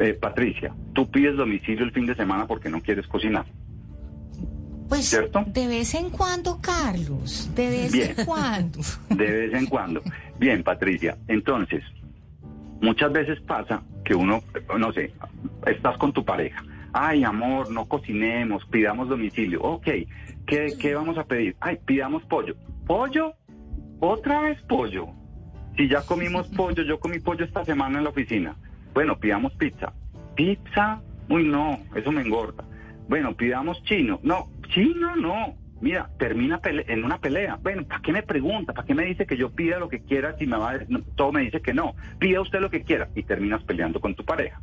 Eh, 0.00 0.14
Patricia, 0.14 0.74
tú 0.94 1.08
pides 1.08 1.36
domicilio 1.36 1.84
el 1.84 1.92
fin 1.92 2.06
de 2.06 2.16
semana 2.16 2.44
porque 2.44 2.68
no 2.68 2.80
quieres 2.80 3.06
cocinar. 3.06 3.46
Pues 4.88 5.04
¿Cierto? 5.04 5.44
de 5.46 5.68
vez 5.68 5.94
en 5.94 6.10
cuando, 6.10 6.58
Carlos. 6.60 7.48
De 7.54 7.70
vez 7.70 7.92
Bien. 7.92 8.14
en 8.18 8.26
cuando. 8.26 8.80
De 9.10 9.30
vez 9.30 9.54
en 9.54 9.66
cuando. 9.66 10.02
Bien, 10.40 10.64
Patricia. 10.64 11.16
Entonces, 11.28 11.84
muchas 12.80 13.12
veces 13.12 13.40
pasa 13.42 13.80
que 14.04 14.16
uno, 14.16 14.42
no 14.76 14.92
sé, 14.92 15.12
estás 15.66 15.96
con 15.96 16.12
tu 16.12 16.24
pareja. 16.24 16.64
Ay, 16.92 17.22
amor, 17.22 17.70
no 17.70 17.86
cocinemos, 17.86 18.66
pidamos 18.66 19.08
domicilio. 19.08 19.62
Ok, 19.62 19.86
¿qué, 20.48 20.74
qué 20.80 20.94
vamos 20.96 21.16
a 21.16 21.22
pedir? 21.22 21.54
Ay, 21.60 21.78
pidamos 21.86 22.24
pollo. 22.24 22.56
¿Pollo? 22.88 23.34
¿Otra 24.00 24.40
vez 24.40 24.60
pollo? 24.62 25.19
Si 25.80 25.88
ya 25.88 26.02
comimos 26.02 26.46
pollo, 26.48 26.82
yo 26.82 27.00
comí 27.00 27.20
pollo 27.20 27.42
esta 27.46 27.64
semana 27.64 27.96
en 27.96 28.04
la 28.04 28.10
oficina. 28.10 28.54
Bueno, 28.92 29.18
pidamos 29.18 29.54
pizza. 29.54 29.94
¿Pizza? 30.36 31.00
Uy, 31.30 31.44
no, 31.44 31.78
eso 31.94 32.12
me 32.12 32.20
engorda. 32.20 32.62
Bueno, 33.08 33.34
pidamos 33.34 33.82
chino. 33.84 34.20
No, 34.22 34.50
chino 34.74 35.16
no. 35.16 35.54
Mira, 35.80 36.10
termina 36.18 36.60
pele- 36.60 36.84
en 36.86 37.02
una 37.02 37.16
pelea. 37.16 37.58
Bueno, 37.62 37.84
¿para 37.86 38.02
qué 38.02 38.12
me 38.12 38.22
pregunta? 38.22 38.74
¿Para 38.74 38.86
qué 38.86 38.94
me 38.94 39.06
dice 39.06 39.24
que 39.24 39.38
yo 39.38 39.52
pida 39.52 39.78
lo 39.78 39.88
que 39.88 40.00
quiera 40.00 40.36
si 40.38 40.46
me 40.46 40.58
va 40.58 40.72
a... 40.72 40.78
no, 40.86 41.00
todo 41.16 41.32
me 41.32 41.40
dice 41.40 41.62
que 41.62 41.72
no. 41.72 41.94
Pida 42.18 42.42
usted 42.42 42.60
lo 42.60 42.68
que 42.68 42.82
quiera 42.82 43.08
y 43.14 43.22
terminas 43.22 43.62
peleando 43.62 44.02
con 44.02 44.14
tu 44.14 44.22
pareja. 44.22 44.60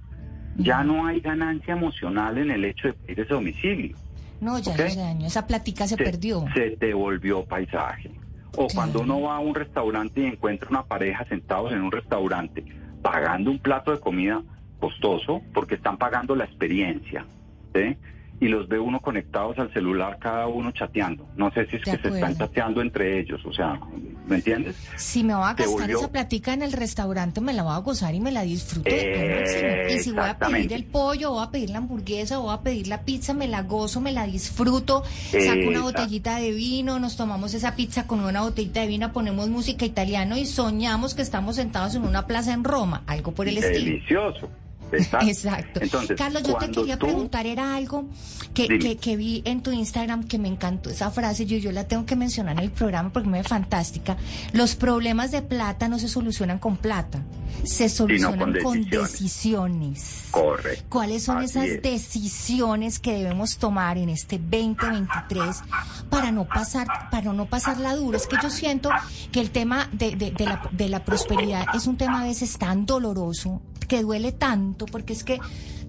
Ya 0.56 0.84
no 0.84 1.08
hay 1.08 1.20
ganancia 1.20 1.74
emocional 1.74 2.38
en 2.38 2.52
el 2.52 2.64
hecho 2.64 2.90
de 2.90 2.94
pedir 2.94 3.22
ese 3.22 3.34
domicilio. 3.34 3.98
No, 4.40 4.60
ya 4.60 4.78
no 4.78 4.84
hace 4.84 5.00
daño. 5.00 5.26
Esa 5.26 5.48
platica 5.48 5.88
se 5.88 5.98
Te- 5.98 6.04
perdió. 6.04 6.46
Se 6.54 6.78
te 6.78 6.94
volvió 6.94 7.44
paisaje. 7.44 8.12
O 8.56 8.68
cuando 8.74 9.02
uno 9.02 9.22
va 9.22 9.36
a 9.36 9.40
un 9.40 9.54
restaurante 9.54 10.22
y 10.22 10.26
encuentra 10.26 10.70
una 10.70 10.84
pareja 10.84 11.26
sentados 11.26 11.72
en 11.72 11.82
un 11.82 11.92
restaurante 11.92 12.66
pagando 13.02 13.52
un 13.52 13.60
plato 13.60 13.92
de 13.92 14.00
comida 14.00 14.42
costoso 14.80 15.42
porque 15.54 15.76
están 15.76 15.98
pagando 15.98 16.36
la 16.36 16.46
experiencia. 16.46 17.26
¿sí? 17.74 17.98
Y 18.40 18.50
los 18.50 18.68
ve 18.68 18.78
uno 18.78 19.00
conectados 19.00 19.58
al 19.58 19.74
celular, 19.74 20.20
cada 20.20 20.46
uno 20.48 20.72
chateando. 20.72 21.28
No 21.36 21.52
sé 21.54 21.66
si 21.68 21.78
es 21.78 21.82
De 21.84 21.98
que 21.98 21.98
se 22.10 22.14
están 22.16 22.38
chateando 22.38 22.82
entre 22.82 23.20
ellos, 23.20 23.42
o 23.46 23.52
sea, 23.52 23.80
¿me 24.28 24.36
entiendes? 24.36 24.76
Si 24.96 25.24
me 25.24 25.34
voy 25.34 25.44
a 25.44 25.48
gastar 25.56 25.68
volvió- 25.68 25.98
esa 25.98 26.12
platica 26.12 26.54
en 26.54 26.62
el 26.62 26.72
restaurante, 26.72 27.42
me 27.42 27.52
la 27.54 27.64
voy 27.64 27.74
a 27.74 27.78
gozar 27.80 28.14
y 28.14 28.20
me 28.20 28.32
la 28.32 28.44
disfruto 28.44 28.88
máximo. 28.92 29.96
Y 29.96 30.00
si 30.04 30.12
voy 30.12 30.26
a 30.30 30.38
pedir 30.38 30.74
el 30.74 30.84
pollo, 30.86 31.32
voy 31.32 31.44
a 31.44 31.50
pedir 31.50 31.72
la 31.72 31.80
hamburguesa, 31.80 32.38
voy 32.38 32.54
a 32.54 32.62
pedir 32.62 32.88
la 32.88 33.02
pizza, 33.02 33.34
me 33.34 33.48
la 33.48 33.64
gozo, 33.64 34.02
me 34.02 34.12
la 34.12 34.28
disfruto, 34.28 35.04
saco 35.32 35.68
una 35.68 35.82
botellita 35.82 36.38
de 36.38 36.52
vino, 36.52 37.00
nos 37.00 37.18
tomamos 37.18 37.56
esa 37.56 37.76
pizza 37.76 38.06
con 38.06 38.20
una 38.20 38.42
botellita 38.42 38.82
de 38.82 38.88
vino, 38.88 39.12
ponemos 39.14 39.50
música 39.50 39.84
italiana 39.84 40.38
y 40.38 40.46
soñamos 40.46 41.16
que 41.16 41.24
estamos 41.24 41.56
sentados 41.56 41.96
en 41.96 42.04
una 42.04 42.28
plaza 42.28 42.54
en 42.54 42.64
Roma, 42.64 43.02
algo 43.08 43.32
por 43.32 43.48
el 43.48 43.58
estilo. 43.58 43.86
Delicioso. 43.86 44.48
Exacto. 44.92 45.28
Exacto. 45.28 45.80
Entonces, 45.82 46.18
Carlos, 46.18 46.44
yo 46.44 46.56
te 46.58 46.72
quería 46.72 46.98
tú- 46.98 47.06
preguntar, 47.08 47.46
era 47.46 47.76
algo 47.76 48.06
que, 48.54 48.68
que, 48.80 48.98
que 48.98 49.16
vi 49.18 49.42
en 49.46 49.62
tu 49.62 49.72
Instagram 49.72 50.24
que 50.24 50.38
me 50.40 50.48
encantó 50.48 50.90
esa 50.90 51.12
frase, 51.12 51.46
yo, 51.46 51.58
yo 51.58 51.72
la 51.72 51.88
tengo 51.88 52.06
que 52.06 52.16
mencionar 52.16 52.54
en 52.58 52.64
el 52.64 52.72
programa 52.72 53.12
porque 53.12 53.30
me 53.30 53.40
ve 53.40 53.44
fantástica. 53.44 54.18
Los 54.54 54.76
problemas 54.76 55.32
de 55.32 55.42
plata 55.42 55.88
no 55.88 56.00
se 56.00 56.08
solucionan 56.08 56.58
con 56.60 56.78
plata, 56.78 57.22
se 57.64 57.90
solucionan 57.90 58.40
con 58.40 58.64
con 58.64 58.84
decisiones. 58.90 59.12
decisiones. 59.12 60.24
Correcto. 60.32 60.86
¿Cuáles 60.90 61.24
son 61.24 61.38
Así 61.38 61.46
esas 61.46 61.66
es. 61.66 61.82
decisiones 61.82 63.00
que 63.00 63.14
debemos 63.14 63.58
tomar 63.58 63.98
en 63.98 64.10
este 64.10 64.38
2023 64.40 65.62
para 66.10 66.32
no 66.32 66.46
pasar, 66.48 66.88
para 67.12 67.34
no 67.34 67.46
pasarla 67.46 67.96
duro? 67.96 68.18
Es 68.18 68.28
que 68.28 68.38
yo 68.42 68.50
siento 68.50 68.90
que 69.32 69.40
el 69.42 69.52
tema 69.52 69.90
de, 69.92 70.16
de- 70.16 70.32
de 70.32 70.46
la, 70.46 70.62
de 70.72 70.90
la 70.90 71.04
prosperidad 71.06 71.66
es 71.76 71.88
un 71.88 71.98
tema 71.98 72.22
a 72.22 72.24
veces 72.26 72.58
tan 72.58 72.86
doloroso, 72.86 73.62
que 73.88 74.02
duele 74.02 74.32
tanto, 74.32 74.86
porque 74.86 75.14
es 75.14 75.24
que 75.24 75.40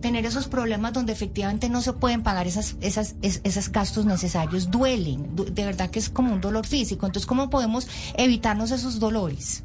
tener 0.01 0.25
esos 0.27 0.47
problemas 0.49 0.93
donde 0.93 1.13
efectivamente 1.13 1.69
no 1.69 1.81
se 1.81 1.93
pueden 1.93 2.23
pagar 2.23 2.47
esas, 2.47 2.77
esas, 2.81 3.17
es- 3.23 3.41
esos 3.45 3.71
gastos 3.73 4.07
necesarios, 4.07 4.71
duelen, 4.71 5.35
du- 5.35 5.45
de 5.45 5.65
verdad 5.65 5.91
que 5.91 5.99
es 5.99 6.09
como 6.09 6.33
un 6.33 6.41
dolor 6.41 6.67
físico. 6.67 7.07
Entonces, 7.07 7.27
¿cómo 7.27 7.51
podemos 7.51 7.89
evitarnos 8.17 8.71
esos 8.71 9.01
dolores? 9.01 9.65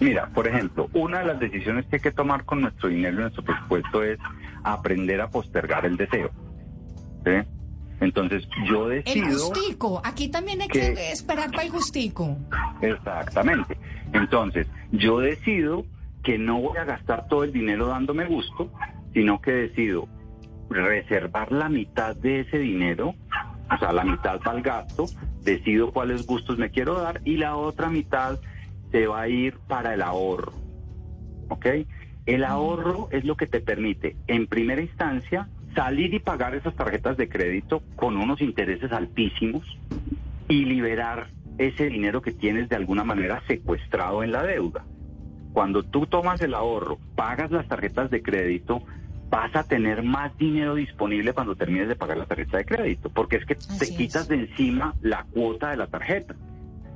Mira, 0.00 0.28
por 0.28 0.46
ejemplo, 0.46 0.88
una 0.92 1.20
de 1.20 1.26
las 1.26 1.40
decisiones 1.40 1.86
que 1.86 1.96
hay 1.96 2.02
que 2.02 2.12
tomar 2.12 2.44
con 2.44 2.60
nuestro 2.60 2.88
dinero 2.88 3.16
y 3.16 3.20
nuestro 3.22 3.42
presupuesto 3.44 4.02
es 4.04 4.18
aprender 4.62 5.20
a 5.20 5.28
postergar 5.28 5.84
el 5.86 5.96
deseo. 5.96 6.30
¿sí? 7.24 7.32
Entonces, 8.00 8.44
yo 8.68 8.90
El 8.92 9.02
decido... 9.02 9.38
justico, 9.48 10.00
aquí 10.04 10.28
también 10.28 10.62
hay 10.62 10.68
que, 10.68 10.94
que- 10.94 11.10
esperar 11.12 11.50
para 11.50 11.64
el 11.64 11.70
justico. 11.70 12.36
Exactamente. 12.80 13.76
Entonces, 14.12 14.66
yo 14.92 15.18
decido 15.18 15.84
que 16.28 16.36
no 16.36 16.60
voy 16.60 16.76
a 16.76 16.84
gastar 16.84 17.26
todo 17.26 17.42
el 17.42 17.54
dinero 17.54 17.86
dándome 17.86 18.26
gusto, 18.26 18.70
sino 19.14 19.40
que 19.40 19.50
decido 19.50 20.08
reservar 20.68 21.50
la 21.50 21.70
mitad 21.70 22.14
de 22.14 22.40
ese 22.40 22.58
dinero, 22.58 23.14
o 23.74 23.78
sea, 23.78 23.94
la 23.94 24.04
mitad 24.04 24.38
para 24.40 24.58
el 24.58 24.62
gasto, 24.62 25.06
decido 25.42 25.90
cuáles 25.90 26.26
gustos 26.26 26.58
me 26.58 26.68
quiero 26.68 27.00
dar 27.00 27.22
y 27.24 27.38
la 27.38 27.56
otra 27.56 27.88
mitad 27.88 28.38
se 28.92 29.06
va 29.06 29.22
a 29.22 29.28
ir 29.28 29.56
para 29.68 29.94
el 29.94 30.02
ahorro. 30.02 30.52
¿Ok? 31.48 31.66
El 32.26 32.44
ahorro 32.44 33.08
es 33.10 33.24
lo 33.24 33.34
que 33.34 33.46
te 33.46 33.60
permite, 33.62 34.14
en 34.26 34.48
primera 34.48 34.82
instancia, 34.82 35.48
salir 35.74 36.12
y 36.12 36.18
pagar 36.18 36.54
esas 36.54 36.74
tarjetas 36.74 37.16
de 37.16 37.30
crédito 37.30 37.82
con 37.96 38.18
unos 38.18 38.42
intereses 38.42 38.92
altísimos 38.92 39.78
y 40.46 40.66
liberar 40.66 41.30
ese 41.56 41.86
dinero 41.86 42.20
que 42.20 42.32
tienes 42.32 42.68
de 42.68 42.76
alguna 42.76 43.02
manera 43.02 43.42
secuestrado 43.48 44.22
en 44.22 44.32
la 44.32 44.42
deuda. 44.42 44.84
Cuando 45.52 45.82
tú 45.82 46.06
tomas 46.06 46.40
el 46.40 46.54
ahorro, 46.54 46.98
pagas 47.16 47.50
las 47.50 47.66
tarjetas 47.68 48.10
de 48.10 48.22
crédito, 48.22 48.82
vas 49.30 49.54
a 49.56 49.64
tener 49.64 50.02
más 50.02 50.36
dinero 50.38 50.74
disponible 50.74 51.32
cuando 51.32 51.54
termines 51.56 51.88
de 51.88 51.96
pagar 51.96 52.16
la 52.18 52.26
tarjeta 52.26 52.58
de 52.58 52.64
crédito, 52.64 53.10
porque 53.10 53.36
es 53.36 53.44
que 53.46 53.54
te 53.56 53.84
es. 53.84 53.90
quitas 53.92 54.28
de 54.28 54.36
encima 54.36 54.94
la 55.00 55.24
cuota 55.32 55.70
de 55.70 55.76
la 55.76 55.86
tarjeta. 55.86 56.34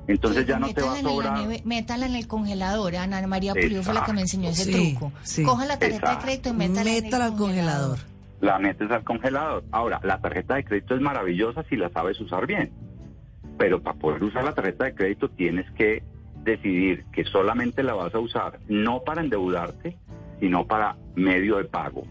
Entonces 0.07 0.43
Sí, 0.43 0.49
ya 0.49 0.59
no 0.59 0.73
te 0.73 0.81
va 0.81 0.91
a 0.91 0.95
métala 0.95 0.99
en 0.99 1.05
la 1.05 1.11
sobrar. 1.11 1.37
neve- 1.47 1.61
métala 1.65 2.05
en 2.07 2.15
el 2.15 2.27
congelador. 2.27 2.95
Ana 2.97 3.25
María 3.27 3.53
Pulido 3.53 3.83
fue 3.83 3.93
la 3.93 4.03
que 4.03 4.11
me 4.13 4.21
enseñó 4.21 4.49
ese 4.49 4.65
Sí, 4.65 4.71
truco. 4.95 5.13
sí. 5.23 5.43
Coja 5.43 5.65
la 5.65 5.79
tarjeta 5.79 5.95
Exacto. 5.97 6.19
de 6.19 6.23
crédito 6.25 6.49
y 6.49 6.53
métala, 6.53 6.91
en 6.97 7.05
el 7.05 7.35
congelador. 7.37 7.97
la 8.41 8.59
metes 8.59 8.91
al 8.91 9.03
congelador. 9.05 9.63
Ahora, 9.71 10.01
la 10.03 10.19
tarjeta 10.19 10.55
de 10.55 10.65
crédito 10.65 10.95
es 10.95 11.01
maravillosa 11.01 11.63
si 11.69 11.77
la 11.77 11.89
sabes 11.91 12.19
usar 12.19 12.45
bien, 12.45 12.71
pero 13.57 13.81
para 13.81 13.97
poder 13.97 14.21
usar 14.23 14.43
la 14.43 14.53
tarjeta 14.53 14.83
de 14.83 14.93
crédito 14.95 15.29
tienes 15.29 15.69
que 15.71 16.03
decidir 16.43 17.05
que 17.11 17.23
solamente 17.25 17.83
la 17.83 17.93
vas 17.93 18.13
a 18.13 18.19
usar 18.19 18.59
no 18.67 19.03
para 19.03 19.21
endeudarte, 19.21 19.97
sino 20.39 20.65
para 20.65 20.95
medio 21.15 21.57
de 21.57 21.65
pago, 21.65 22.03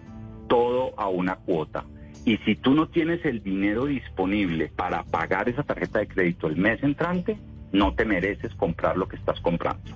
todo 0.48 0.92
a 0.98 1.08
una 1.08 1.36
cuota. 1.36 1.84
Y 2.24 2.36
si 2.38 2.54
tú 2.54 2.72
no 2.74 2.88
tienes 2.88 3.24
el 3.24 3.42
dinero 3.42 3.86
disponible 3.86 4.68
para 4.74 5.02
pagar 5.04 5.48
esa 5.48 5.62
tarjeta 5.64 5.98
de 5.98 6.08
crédito 6.08 6.46
el 6.46 6.56
mes 6.56 6.82
entrante, 6.82 7.36
no 7.72 7.94
te 7.94 8.04
mereces 8.04 8.54
comprar 8.54 8.96
lo 8.96 9.08
que 9.08 9.16
estás 9.16 9.40
comprando. 9.40 9.90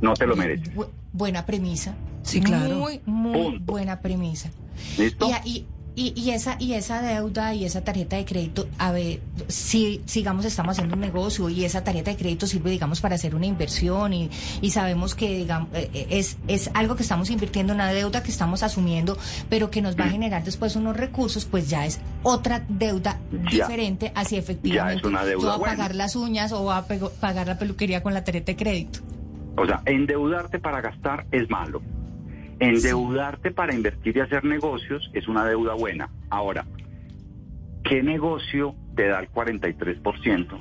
No 0.00 0.14
te 0.14 0.26
lo 0.26 0.34
mereces. 0.36 0.74
Bu- 0.74 0.88
buena 1.12 1.46
premisa. 1.46 1.94
Sí, 2.22 2.40
claro. 2.40 2.74
Muy, 2.76 3.00
muy 3.06 3.32
Punto. 3.50 3.72
buena 3.72 4.00
premisa. 4.00 4.50
¿Listo? 4.98 5.28
Y, 5.44 5.48
y, 5.48 5.66
y, 5.94 6.12
y 6.18 6.30
esa 6.30 6.56
y 6.58 6.72
esa 6.74 7.02
deuda 7.02 7.54
y 7.54 7.64
esa 7.64 7.84
tarjeta 7.84 8.16
de 8.16 8.24
crédito, 8.24 8.66
a 8.78 8.92
ver, 8.92 9.20
si 9.48 10.00
sigamos 10.06 10.44
estamos 10.44 10.72
haciendo 10.72 10.94
un 10.94 11.00
negocio 11.00 11.48
y 11.50 11.64
esa 11.64 11.84
tarjeta 11.84 12.10
de 12.12 12.16
crédito 12.16 12.46
sirve, 12.46 12.70
digamos, 12.70 13.00
para 13.00 13.16
hacer 13.16 13.34
una 13.34 13.46
inversión 13.46 14.12
y, 14.12 14.30
y 14.60 14.70
sabemos 14.70 15.14
que 15.14 15.36
digamos 15.36 15.68
eh, 15.74 16.06
es 16.10 16.38
es 16.48 16.70
algo 16.74 16.96
que 16.96 17.02
estamos 17.02 17.30
invirtiendo, 17.30 17.74
una 17.74 17.92
deuda 17.92 18.22
que 18.22 18.30
estamos 18.30 18.62
asumiendo, 18.62 19.18
pero 19.50 19.70
que 19.70 19.82
nos 19.82 19.98
va 19.98 20.04
a 20.04 20.08
generar 20.08 20.42
después 20.44 20.76
unos 20.76 20.96
recursos, 20.96 21.44
pues 21.44 21.68
ya 21.68 21.84
es 21.86 22.00
otra 22.22 22.64
deuda 22.68 23.18
Ya. 23.30 23.66
diferente, 23.66 24.12
así 24.14 24.36
efectivamente 24.36 25.06
una 25.06 25.24
deuda 25.24 25.42
yo 25.42 25.46
voy 25.48 25.54
a 25.54 25.58
buena. 25.58 25.72
pagar 25.76 25.94
las 25.94 26.16
uñas 26.16 26.52
o 26.52 26.72
a 26.72 26.86
pagar 27.20 27.46
la 27.46 27.58
peluquería 27.58 28.02
con 28.02 28.14
la 28.14 28.24
tarjeta 28.24 28.52
de 28.52 28.56
crédito. 28.56 29.00
O 29.56 29.66
sea, 29.66 29.82
endeudarte 29.84 30.58
para 30.58 30.80
gastar 30.80 31.26
es 31.30 31.50
malo. 31.50 31.82
Endeudarte 32.68 33.50
para 33.50 33.74
invertir 33.74 34.16
y 34.16 34.20
hacer 34.20 34.44
negocios 34.44 35.10
es 35.12 35.26
una 35.28 35.44
deuda 35.44 35.74
buena. 35.74 36.08
Ahora, 36.30 36.64
¿qué 37.84 38.02
negocio 38.02 38.74
te 38.94 39.08
da 39.08 39.20
el 39.20 39.28
43%? 39.30 40.58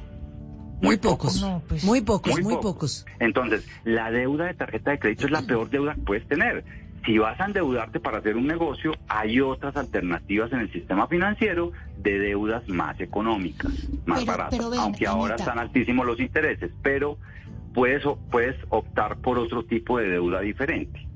Muy 0.82 0.98
pocos. 0.98 1.40
No, 1.42 1.62
pues- 1.68 1.84
Muy 1.84 2.02
pocos, 2.02 2.34
muy, 2.34 2.44
Muy 2.44 2.56
pocos. 2.62 3.06
Entonces, 3.20 3.68
la 3.84 4.10
deuda 4.10 4.46
de 4.46 4.56
tarjeta 4.56 4.92
de 4.92 5.00
crédito 5.00 5.26
es 5.26 5.32
la 5.32 5.44
peor 5.44 5.70
deuda 5.70 5.94
que 5.94 6.02
puedes 6.02 6.28
tener. 6.28 6.64
Si 7.06 7.18
vas 7.18 7.40
a 7.40 7.46
endeudarte 7.46 8.00
para 8.00 8.18
hacer 8.20 8.36
un 8.36 8.48
negocio, 8.48 8.94
hay 9.08 9.40
otras 9.40 9.76
alternativas 9.76 10.52
en 10.54 10.60
el 10.62 10.72
sistema 10.72 11.08
financiero 11.08 11.72
de 12.00 12.18
deudas 12.20 12.68
más 12.68 13.00
económicas, 13.00 13.72
más 14.06 14.20
Pero- 14.20 14.32
baratas, 14.32 14.58
pero 14.58 14.70
ven, 14.72 14.80
aunque 14.80 15.08
ahora 15.08 15.36
están 15.36 15.58
altísimos 15.60 16.06
los 16.06 16.20
intereses, 16.20 16.72
pero 16.84 17.18
puedes, 17.74 18.06
o- 18.06 18.18
puedes 18.32 18.56
optar 18.70 19.18
por 19.18 19.38
otro 19.40 19.64
tipo 19.66 19.98
de 20.00 20.10
deuda 20.10 20.42
diferente 20.42 21.08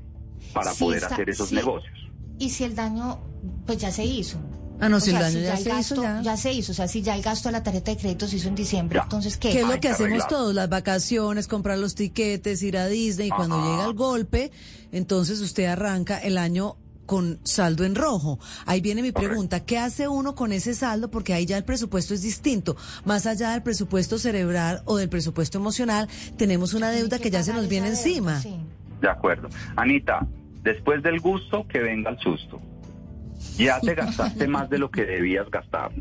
para 0.54 0.74
Sí, 0.74 0.80
poder 0.84 1.02
está- 1.04 1.14
hacer 1.16 1.30
esos 1.30 1.50
sí. 1.50 1.56
negocios. 1.56 1.94
Y 2.40 2.50
si 2.50 2.64
el 2.64 2.76
daño, 2.76 3.20
pues 3.66 3.78
ya 3.78 3.92
se 3.92 4.04
hizo. 4.06 4.38
Ah, 4.82 4.90
no, 4.90 4.98
O 4.98 5.00
si 5.00 5.12
el 5.12 5.20
daño 5.20 5.40
ya 5.40 5.56
se 5.56 5.62
hizo, 5.70 6.02
gasto 6.02 6.22
ya. 6.22 6.36
se 6.36 6.52
hizo. 6.52 6.72
O 6.74 6.76
sea, 6.76 6.88
si 6.90 7.02
ya 7.02 7.16
el 7.16 7.22
gasto 7.22 7.48
de 7.48 7.54
la 7.54 7.64
tarjeta 7.64 7.92
de 7.92 7.98
crédito 7.98 8.28
se 8.28 8.36
hizo 8.36 8.50
en 8.50 8.56
diciembre, 8.56 8.98
Ya. 8.98 9.04
entonces, 9.04 9.38
¿qué? 9.38 9.52
¿Qué 9.52 9.62
es 9.62 9.66
lo 9.68 9.72
Hay 9.74 9.80
que 9.80 9.88
hacemos 9.88 10.28
todos? 10.28 10.54
Las 10.54 10.68
vacaciones, 10.68 11.48
comprar 11.48 11.78
los 11.78 11.96
tiquetes, 11.96 12.62
ir 12.62 12.78
a 12.78 12.88
Disney. 12.88 13.28
Y 13.28 13.32
cuando 13.32 13.58
llega 13.72 13.86
el 13.86 13.94
golpe, 13.94 14.52
entonces 14.92 15.40
usted 15.40 15.66
arranca 15.66 16.18
el 16.18 16.38
año 16.38 16.76
con 17.06 17.40
saldo 17.44 17.86
en 17.86 17.96
rojo. 17.96 18.38
Ahí 18.66 18.82
viene 18.82 19.02
mi 19.02 19.12
pregunta, 19.14 19.62
¿qué 19.62 19.78
hace 19.78 20.08
uno 20.10 20.36
con 20.36 20.52
ese 20.52 20.74
saldo? 20.74 21.10
Porque 21.10 21.34
ahí 21.34 21.46
ya 21.46 21.56
el 21.56 21.64
presupuesto 21.64 22.14
es 22.14 22.22
distinto. 22.24 22.76
Más 23.06 23.28
allá 23.28 23.52
del 23.52 23.62
presupuesto 23.64 24.18
cerebral 24.18 24.82
o 24.86 24.98
del 24.98 25.08
presupuesto 25.08 25.58
emocional, 25.58 26.10
tenemos 26.36 26.74
una 26.74 26.90
deuda 26.90 27.20
que 27.20 27.30
ya 27.32 27.44
se 27.44 27.54
nos 27.54 27.70
viene 27.70 27.92
deuda, 27.92 28.00
encima. 28.02 28.42
sí. 28.42 28.56
De 29.02 29.10
acuerdo. 29.10 29.50
Anita, 29.76 30.26
después 30.64 31.04
del 31.04 31.20
gusto, 31.20 31.68
que 31.68 31.80
venga 31.80 32.10
el 32.10 32.18
susto. 32.20 32.62
Ya 33.58 33.80
te 33.80 33.94
gastaste 33.96 34.48
más 34.48 34.70
de 34.70 34.80
lo 34.80 34.90
que 34.90 35.06
debías 35.06 35.50
gastar. 35.52 35.92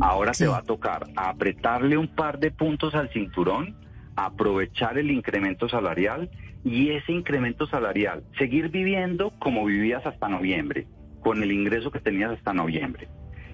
Ahora 0.00 0.32
Sí. 0.34 0.44
te 0.44 0.48
va 0.48 0.58
a 0.58 0.62
tocar 0.62 1.06
apretarle 1.16 1.96
un 1.96 2.08
par 2.08 2.38
de 2.38 2.50
puntos 2.50 2.94
al 2.94 3.10
cinturón, 3.10 3.76
aprovechar 4.16 4.98
el 4.98 5.10
incremento 5.10 5.68
salarial 5.68 6.30
y 6.64 6.90
ese 6.90 7.12
incremento 7.12 7.66
salarial, 7.66 8.24
seguir 8.36 8.68
viviendo 8.70 9.30
como 9.38 9.64
vivías 9.64 10.04
hasta 10.06 10.28
noviembre, 10.28 10.86
con 11.20 11.42
el 11.42 11.52
ingreso 11.52 11.90
que 11.90 12.00
tenías 12.00 12.32
hasta 12.32 12.52
noviembre. 12.52 13.08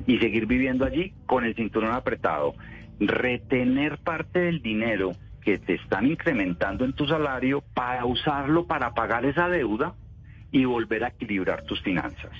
Y 0.07 0.19
seguir 0.19 0.47
viviendo 0.47 0.85
allí 0.85 1.15
con 1.27 1.45
el 1.45 1.55
cinturón 1.55 1.93
apretado. 1.93 2.55
Retener 3.01 3.99
parte 3.99 4.39
del 4.39 4.63
dinero 4.63 5.13
que 5.45 5.59
te 5.59 5.75
están 5.75 6.07
incrementando 6.07 6.85
en 6.85 6.93
tu 6.95 7.07
salario 7.07 7.63
para 7.75 8.05
usarlo 8.07 8.67
para 8.67 8.95
pagar 8.95 9.25
esa 9.27 9.49
deuda 9.49 9.95
y 10.51 10.65
volver 10.65 11.05
a 11.05 11.09
equilibrar 11.09 11.63
tus 11.65 11.81
finanzas. 11.83 12.33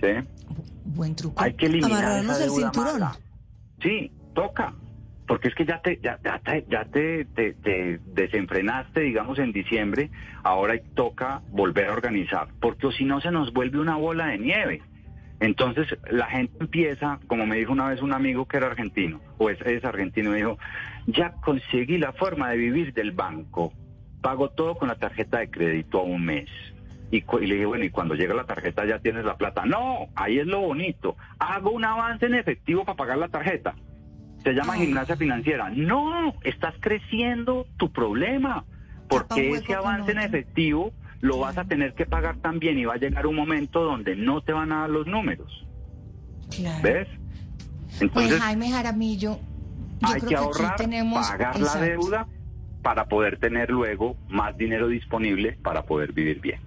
¿Sí? 0.00 0.08
Buen 0.84 1.14
truco. 1.14 1.42
Hay 1.42 1.54
que 1.54 1.66
eliminar 1.66 2.04
Amarrarnos 2.04 2.24
esa 2.36 2.44
el 2.44 2.50
deuda 2.50 2.66
cinturón. 2.72 2.92
mala. 3.00 3.18
Sí, 3.80 4.10
toca. 4.34 4.74
Porque 5.26 5.48
es 5.48 5.54
que 5.54 5.64
ya 5.64 5.80
te, 5.80 5.98
ya, 6.02 6.18
ya 6.24 6.38
te, 6.40 6.66
ya 6.68 6.84
te, 6.86 7.24
te- 7.26 7.54
te 7.54 8.00
desenfrenaste, 8.04 9.00
digamos, 9.00 9.38
en 9.38 9.52
diciembre, 9.52 10.10
ahora 10.42 10.74
toca 10.94 11.42
volver 11.50 11.86
a 11.88 11.92
organizar, 11.92 12.48
porque 12.60 12.88
o 12.88 12.92
si 12.92 13.04
no 13.04 13.20
se 13.20 13.30
nos 13.30 13.52
vuelve 13.52 13.78
una 13.78 13.96
bola 13.96 14.26
de 14.26 14.38
nieve. 14.38 14.82
Entonces 15.42 15.98
la 16.08 16.26
gente 16.26 16.56
empieza, 16.60 17.18
como 17.26 17.46
me 17.46 17.56
dijo 17.56 17.72
una 17.72 17.88
vez 17.88 18.00
un 18.00 18.12
amigo 18.12 18.46
que 18.46 18.58
era 18.58 18.68
argentino, 18.68 19.20
o 19.38 19.50
es, 19.50 19.60
es 19.62 19.84
argentino, 19.84 20.30
me 20.30 20.36
dijo, 20.36 20.56
ya 21.08 21.32
conseguí 21.44 21.98
la 21.98 22.12
forma 22.12 22.50
de 22.50 22.58
vivir 22.58 22.94
del 22.94 23.10
banco, 23.10 23.72
pago 24.20 24.50
todo 24.50 24.76
con 24.76 24.86
la 24.86 24.94
tarjeta 24.94 25.40
de 25.40 25.50
crédito 25.50 25.98
a 25.98 26.04
un 26.04 26.24
mes. 26.24 26.48
Y, 27.10 27.24
le 27.44 27.54
dije, 27.56 27.66
bueno, 27.66 27.84
y 27.84 27.90
cuando 27.90 28.14
llega 28.14 28.34
la 28.34 28.44
tarjeta 28.44 28.86
ya 28.86 29.00
tienes 29.00 29.24
la 29.24 29.36
plata. 29.36 29.66
No, 29.66 30.08
ahí 30.14 30.38
es 30.38 30.46
lo 30.46 30.60
bonito. 30.60 31.16
Hago 31.40 31.72
un 31.72 31.84
avance 31.84 32.24
en 32.24 32.34
efectivo 32.34 32.84
para 32.84 32.96
pagar 32.96 33.18
la 33.18 33.28
tarjeta. 33.28 33.74
Se 34.44 34.54
llama 34.54 34.74
Ah. 34.74 34.76
gimnasia 34.76 35.16
financiera. 35.16 35.70
No, 35.70 36.34
estás 36.42 36.74
creciendo 36.80 37.66
tu 37.76 37.92
problema. 37.92 38.64
Porque 39.08 39.50
ese 39.50 39.74
avance 39.74 40.12
en 40.12 40.20
efectivo 40.20 40.92
lo 41.22 41.38
vas 41.38 41.56
a 41.56 41.64
tener 41.64 41.94
que 41.94 42.04
pagar 42.04 42.36
también 42.38 42.78
y 42.78 42.84
va 42.84 42.94
a 42.94 42.98
llegar 42.98 43.26
un 43.26 43.36
momento 43.36 43.82
donde 43.82 44.16
no 44.16 44.42
te 44.42 44.52
van 44.52 44.72
a 44.72 44.80
dar 44.80 44.90
los 44.90 45.06
números. 45.06 45.66
Claro. 46.50 46.82
¿Ves? 46.82 47.08
Pues 47.86 48.02
Entonces 48.02 48.40
Jaime 48.40 48.70
Jaramillo, 48.70 49.38
yo 50.00 50.08
hay 50.08 50.14
creo 50.14 50.20
que 50.20 50.26
que 50.26 50.36
ahorrar, 50.36 50.72
aquí 50.72 50.82
tenemos... 50.82 51.28
pagar 51.28 51.56
Exacto. 51.56 51.78
la 51.78 51.84
deuda 51.86 52.28
para 52.82 53.06
poder 53.06 53.38
tener 53.38 53.70
luego 53.70 54.16
más 54.28 54.56
dinero 54.56 54.88
disponible 54.88 55.56
para 55.62 55.84
poder 55.84 56.12
vivir 56.12 56.40
bien. 56.40 56.60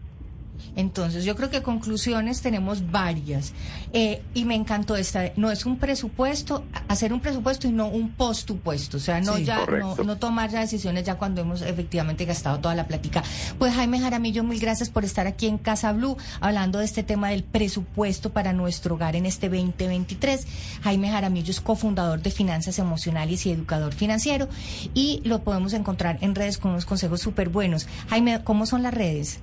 Entonces, 0.76 1.26
yo 1.26 1.36
creo 1.36 1.50
que 1.50 1.62
conclusiones 1.62 2.42
tenemos 2.42 2.92
varias. 2.92 3.54
Eh, 3.94 4.22
y 4.34 4.46
me 4.46 4.56
encantó 4.56 4.96
esta. 4.96 5.32
No 5.36 5.52
es 5.52 5.66
un 5.66 5.78
presupuesto, 5.78 6.64
hacer 6.88 7.14
un 7.14 7.20
presupuesto 7.20 7.68
y 7.68 7.72
no 7.72 7.88
un 7.88 8.12
postupuesto. 8.12 8.98
O 8.98 9.00
sea, 9.00 9.22
no 9.22 9.36
Sí, 9.36 9.46
ya, 9.46 9.66
no, 9.66 9.96
no 9.96 10.18
tomar 10.18 10.50
ya 10.50 10.60
decisiones 10.60 11.04
ya 11.04 11.16
cuando 11.16 11.42
hemos 11.42 11.62
efectivamente 11.62 12.26
gastado 12.26 12.60
toda 12.60 12.76
la 12.76 12.88
plática. 12.88 13.24
Pues 13.58 13.74
Jaime 13.74 14.00
Jaramillo, 14.00 14.44
mil 14.44 14.60
gracias 14.60 14.90
por 14.90 15.06
estar 15.06 15.28
aquí 15.28 15.48
en 15.48 15.58
Casa 15.58 15.92
Blue 15.92 16.18
hablando 16.40 16.80
de 16.80 16.86
este 16.86 17.04
tema 17.04 17.30
del 17.30 17.44
presupuesto 17.44 18.32
para 18.32 18.54
nuestro 18.54 18.96
hogar 18.96 19.16
en 19.16 19.26
este 19.26 19.50
2023. 19.50 20.48
Jaime 20.84 21.10
Jaramillo 21.10 21.52
es 21.52 21.62
cofundador 21.62 22.22
de 22.22 22.32
Finanzas 22.32 22.80
Emocionales 22.80 23.46
y 23.46 23.52
educador 23.52 23.94
financiero 23.94 24.48
y 24.94 25.22
lo 25.24 25.44
podemos 25.44 25.74
encontrar 25.74 26.18
en 26.22 26.36
redes 26.36 26.58
con 26.58 26.72
unos 26.72 26.86
consejos 26.86 27.22
súper 27.22 27.50
buenos. 27.50 27.88
Jaime, 28.10 28.44
¿cómo 28.44 28.66
son 28.66 28.84
las 28.84 28.94
redes? 28.94 29.40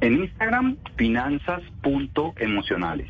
En 0.00 0.14
Instagram, 0.22 0.76
finanzas.emocionales. 0.96 3.08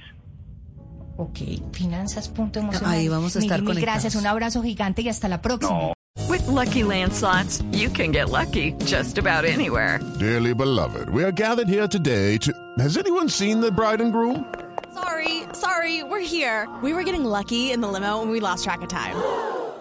Ok, 1.16 1.38
finanzas.emocional. 1.72 2.90
Ahí 2.90 3.08
vamos 3.08 3.36
a 3.36 3.38
estar 3.38 3.60
Mil, 3.60 3.66
mil 3.66 3.74
conectados. 3.74 4.02
gracias, 4.02 4.14
un 4.20 4.26
abrazo 4.26 4.62
gigante 4.62 5.02
y 5.02 5.08
hasta 5.08 5.28
la 5.28 5.40
próxima. 5.40 5.92
With 6.28 6.46
Lucky 6.48 6.82
Land 6.84 7.12
slots, 7.12 7.62
you 7.72 7.88
can 7.90 8.10
get 8.12 8.30
lucky 8.30 8.72
just 8.84 9.18
about 9.18 9.44
anywhere. 9.44 10.00
Dearly 10.18 10.54
beloved, 10.54 11.08
we 11.10 11.22
are 11.24 11.32
gathered 11.32 11.68
here 11.68 11.86
today 11.88 12.38
to. 12.38 12.52
Has 12.78 12.96
anyone 12.96 13.28
seen 13.28 13.60
the 13.60 13.70
bride 13.70 14.00
and 14.00 14.12
groom? 14.12 14.44
Sorry, 14.92 15.42
sorry, 15.52 16.02
we're 16.04 16.20
here. 16.20 16.68
We 16.82 16.92
were 16.92 17.02
getting 17.04 17.24
lucky 17.24 17.72
in 17.72 17.80
the 17.80 17.88
limo 17.88 18.22
and 18.22 18.30
we 18.30 18.40
lost 18.40 18.64
track 18.64 18.82
of 18.82 18.88
time. 18.88 19.14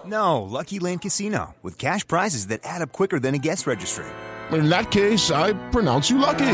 No, 0.06 0.42
Lucky 0.44 0.80
Land 0.80 1.02
Casino, 1.02 1.56
with 1.64 1.78
cash 1.78 2.06
prizes 2.06 2.48
that 2.48 2.62
add 2.64 2.82
up 2.82 2.92
quicker 2.92 3.20
than 3.20 3.36
a 3.36 3.40
guest 3.40 3.66
registry. 3.68 4.06
In 4.52 4.70
that 4.70 4.92
case, 4.92 5.32
I 5.32 5.54
pronounce 5.72 6.10
you 6.12 6.18
lucky. 6.18 6.54